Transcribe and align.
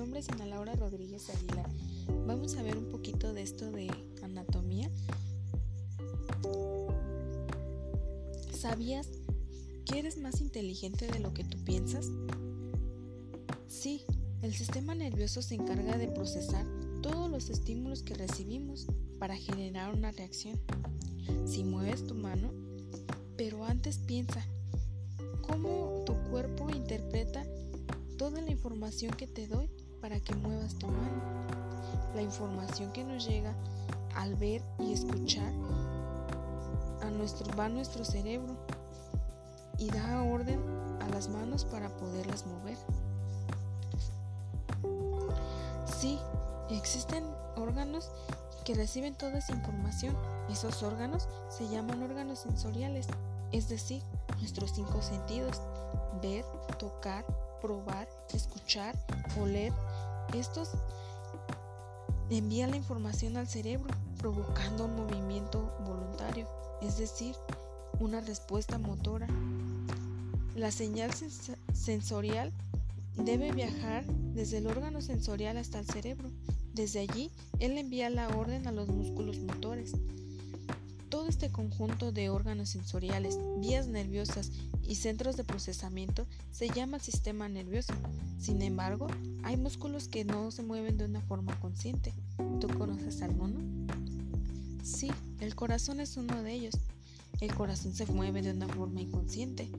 nombre 0.00 0.20
es 0.20 0.30
Ana 0.30 0.46
Laura 0.46 0.74
Rodríguez 0.76 1.28
Aguilar. 1.28 1.68
Vamos 2.26 2.56
a 2.56 2.62
ver 2.62 2.78
un 2.78 2.88
poquito 2.88 3.34
de 3.34 3.42
esto 3.42 3.70
de 3.70 3.90
anatomía. 4.22 4.90
¿Sabías 8.58 9.08
que 9.84 9.98
eres 9.98 10.16
más 10.16 10.40
inteligente 10.40 11.06
de 11.06 11.18
lo 11.18 11.34
que 11.34 11.44
tú 11.44 11.58
piensas? 11.64 12.08
Sí, 13.68 14.06
el 14.40 14.54
sistema 14.54 14.94
nervioso 14.94 15.42
se 15.42 15.56
encarga 15.56 15.98
de 15.98 16.08
procesar 16.08 16.64
todos 17.02 17.30
los 17.30 17.50
estímulos 17.50 18.02
que 18.02 18.14
recibimos 18.14 18.86
para 19.18 19.36
generar 19.36 19.92
una 19.92 20.12
reacción. 20.12 20.58
Si 21.44 21.62
mueves 21.62 22.06
tu 22.06 22.14
mano, 22.14 22.50
pero 23.36 23.66
antes 23.66 23.98
piensa, 23.98 24.42
¿cómo 25.42 26.04
tu 26.06 26.14
cuerpo 26.30 26.70
interpreta 26.70 27.44
toda 28.20 28.42
la 28.42 28.50
información 28.50 29.12
que 29.14 29.26
te 29.26 29.46
doy 29.48 29.70
para 30.02 30.20
que 30.20 30.34
muevas 30.34 30.74
tu 30.74 30.88
mano. 30.88 31.22
La 32.14 32.20
información 32.20 32.92
que 32.92 33.02
nos 33.02 33.26
llega 33.26 33.54
al 34.14 34.34
ver 34.34 34.60
y 34.78 34.92
escuchar 34.92 35.50
a 37.00 37.08
nuestro, 37.08 37.56
va 37.56 37.64
a 37.64 37.68
nuestro 37.70 38.04
cerebro 38.04 38.58
y 39.78 39.88
da 39.88 40.22
orden 40.22 40.60
a 41.00 41.08
las 41.08 41.30
manos 41.30 41.64
para 41.64 41.88
poderlas 41.96 42.44
mover. 42.44 42.76
Sí, 45.86 46.18
existen 46.68 47.24
órganos 47.56 48.10
que 48.66 48.74
reciben 48.74 49.14
toda 49.14 49.38
esa 49.38 49.54
información. 49.54 50.14
Esos 50.50 50.82
órganos 50.82 51.26
se 51.48 51.66
llaman 51.70 52.02
órganos 52.02 52.40
sensoriales, 52.40 53.06
es 53.50 53.70
decir, 53.70 54.02
nuestros 54.40 54.72
cinco 54.72 55.00
sentidos, 55.00 55.62
ver, 56.20 56.44
tocar, 56.78 57.24
probar, 57.60 58.08
escuchar, 58.34 58.94
oler. 59.40 59.72
Estos 60.34 60.70
envían 62.30 62.70
la 62.70 62.76
información 62.76 63.36
al 63.36 63.48
cerebro 63.48 63.92
provocando 64.18 64.84
un 64.84 64.96
movimiento 64.96 65.72
voluntario, 65.84 66.46
es 66.82 66.98
decir, 66.98 67.34
una 67.98 68.20
respuesta 68.20 68.78
motora. 68.78 69.26
La 70.54 70.70
señal 70.70 71.10
sensorial 71.72 72.52
debe 73.16 73.52
viajar 73.52 74.04
desde 74.34 74.58
el 74.58 74.66
órgano 74.66 75.00
sensorial 75.00 75.56
hasta 75.56 75.78
el 75.78 75.86
cerebro. 75.86 76.30
Desde 76.72 77.00
allí, 77.00 77.30
él 77.58 77.78
envía 77.78 78.10
la 78.10 78.28
orden 78.28 78.66
a 78.66 78.72
los 78.72 78.88
músculos 78.88 79.38
motores. 79.38 79.92
Este 81.30 81.48
conjunto 81.48 82.10
de 82.10 82.28
órganos 82.28 82.70
sensoriales, 82.70 83.38
vías 83.58 83.86
nerviosas 83.86 84.50
y 84.82 84.96
centros 84.96 85.36
de 85.36 85.44
procesamiento 85.44 86.26
se 86.50 86.68
llama 86.68 86.98
sistema 86.98 87.48
nervioso. 87.48 87.94
Sin 88.40 88.60
embargo, 88.62 89.06
hay 89.44 89.56
músculos 89.56 90.08
que 90.08 90.24
no 90.24 90.50
se 90.50 90.64
mueven 90.64 90.98
de 90.98 91.04
una 91.04 91.20
forma 91.20 91.54
consciente. 91.60 92.12
¿Tú 92.60 92.66
conoces 92.76 93.22
alguno? 93.22 93.60
Sí, 94.82 95.12
el 95.38 95.54
corazón 95.54 96.00
es 96.00 96.16
uno 96.16 96.42
de 96.42 96.52
ellos. 96.52 96.74
El 97.40 97.54
corazón 97.54 97.94
se 97.94 98.06
mueve 98.06 98.42
de 98.42 98.50
una 98.50 98.66
forma 98.66 99.00
inconsciente, 99.00 99.70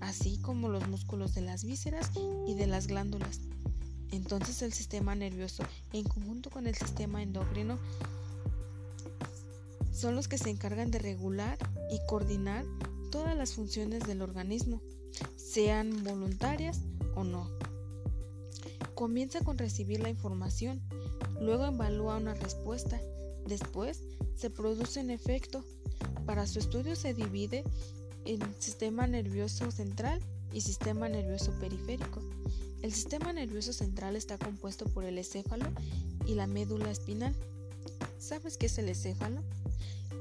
así 0.00 0.38
como 0.38 0.68
los 0.68 0.86
músculos 0.86 1.34
de 1.34 1.40
las 1.40 1.64
vísceras 1.64 2.12
y 2.46 2.54
de 2.54 2.68
las 2.68 2.86
glándulas. 2.86 3.40
Entonces 4.12 4.62
el 4.62 4.72
sistema 4.72 5.16
nervioso, 5.16 5.64
en 5.92 6.04
conjunto 6.04 6.48
con 6.48 6.68
el 6.68 6.76
sistema 6.76 7.24
endocrino, 7.24 7.76
son 9.92 10.16
los 10.16 10.28
que 10.28 10.38
se 10.38 10.50
encargan 10.50 10.90
de 10.90 10.98
regular 10.98 11.58
y 11.90 11.98
coordinar 12.08 12.64
todas 13.10 13.36
las 13.36 13.52
funciones 13.52 14.04
del 14.06 14.22
organismo, 14.22 14.80
sean 15.36 16.02
voluntarias 16.02 16.80
o 17.14 17.24
no. 17.24 17.50
Comienza 18.94 19.40
con 19.40 19.58
recibir 19.58 20.00
la 20.00 20.08
información, 20.08 20.80
luego 21.40 21.66
evalúa 21.66 22.16
una 22.16 22.34
respuesta, 22.34 23.00
después 23.46 24.00
se 24.34 24.50
produce 24.50 25.00
un 25.00 25.10
efecto. 25.10 25.64
Para 26.26 26.46
su 26.46 26.58
estudio 26.58 26.96
se 26.96 27.14
divide 27.14 27.64
en 28.24 28.40
sistema 28.58 29.06
nervioso 29.06 29.70
central 29.70 30.20
y 30.52 30.60
sistema 30.60 31.08
nervioso 31.08 31.52
periférico. 31.60 32.20
El 32.82 32.92
sistema 32.92 33.32
nervioso 33.32 33.72
central 33.72 34.16
está 34.16 34.38
compuesto 34.38 34.86
por 34.86 35.04
el 35.04 35.18
encéfalo 35.18 35.66
y 36.26 36.34
la 36.34 36.46
médula 36.46 36.90
espinal. 36.90 37.34
¿Sabes 38.32 38.56
qué 38.56 38.64
es 38.64 38.78
el 38.78 38.88
encéfalo? 38.88 39.42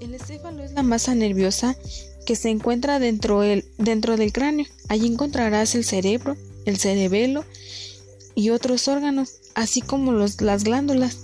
El 0.02 0.14
encéfalo 0.14 0.66
es 0.66 0.74
la 0.74 0.84
masa 0.84 1.16
nerviosa 1.16 1.78
que 2.26 2.36
se 2.36 2.50
encuentra 2.50 3.00
dentro, 3.00 3.40
dentro 3.78 4.18
del 4.18 4.34
cráneo. 4.34 4.66
Allí 4.90 5.08
encontrarás 5.08 5.76
el 5.76 5.86
cerebro, 5.86 6.36
el 6.66 6.78
cerebelo 6.78 7.46
y 8.36 8.50
otros 8.50 8.90
órganos, 8.90 9.36
así 9.56 9.80
como 9.80 10.12
las 10.12 10.36
glándulas. 10.66 11.20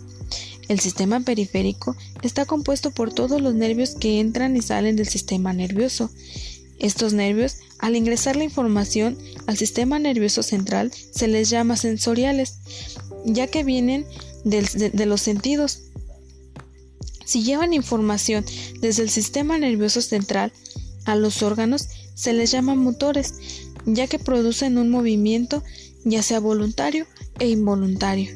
El 0.70 0.80
sistema 0.80 1.20
periférico 1.20 1.98
está 2.22 2.46
compuesto 2.46 2.92
por 2.92 3.14
todos 3.14 3.42
los 3.42 3.54
nervios 3.54 3.96
que 3.96 4.22
entran 4.22 4.56
y 4.56 4.62
salen 4.62 4.96
del 4.96 5.10
sistema 5.10 5.52
nervioso. 5.52 6.10
Estos 6.80 7.12
nervios, 7.12 7.58
al 7.80 7.98
ingresar 7.98 8.38
la 8.38 8.46
información 8.46 9.18
al 9.46 9.58
sistema 9.58 10.00
nervioso 10.00 10.42
central, 10.42 10.94
se 10.94 11.28
les 11.28 11.50
llama 11.50 11.76
sensoriales, 11.76 12.60
ya 13.26 13.48
que 13.48 13.66
vienen 13.66 14.06
de 14.46 15.06
los 15.06 15.20
sentidos. 15.20 15.82
Si 17.28 17.44
llevan 17.44 17.74
información 17.74 18.46
desde 18.80 19.04
el 19.04 19.10
sistema 19.10 19.58
nervioso 19.58 20.02
central 20.02 20.54
a 21.04 21.18
los 21.18 21.44
órganos, 21.44 21.90
se 22.16 22.32
les 22.32 22.52
llama 22.52 22.74
motores, 22.74 23.34
ya 23.86 24.08
que 24.08 24.18
producen 24.18 24.78
un 24.78 24.90
movimiento 24.90 25.62
ya 26.06 26.24
sea 26.24 26.40
voluntario 26.40 27.06
e 27.38 27.50
involuntario. 27.50 28.34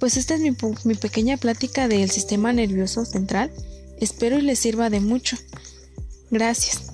Pues 0.00 0.16
esta 0.16 0.34
es 0.34 0.40
mi, 0.40 0.94
pequeña 0.94 1.36
plática 1.36 1.88
del 1.88 2.10
sistema 2.10 2.54
nervioso 2.54 3.04
central. 3.04 3.52
Espero 4.00 4.38
y 4.38 4.42
les 4.42 4.58
sirva 4.58 4.88
de 4.88 5.00
mucho. 5.00 5.36
Gracias. 6.30 6.93